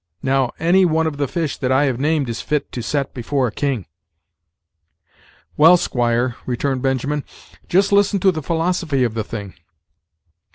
Now, 0.23 0.51
any 0.57 0.83
one 0.83 1.05
of 1.05 1.17
the 1.17 1.27
fish 1.27 1.57
that 1.57 1.71
I 1.71 1.83
have 1.85 1.99
named 1.99 2.27
is 2.27 2.41
fit 2.41 2.71
to 2.71 2.81
set 2.81 3.13
before 3.13 3.45
a 3.45 3.51
king." 3.51 3.85
"Well, 5.57 5.77
squire," 5.77 6.37
returned 6.47 6.81
Benjamin, 6.81 7.23
"just 7.69 7.91
listen 7.91 8.19
to 8.21 8.31
the 8.31 8.41
philosophy 8.41 9.03
of 9.03 9.13
the 9.13 9.23
thing. 9.23 9.53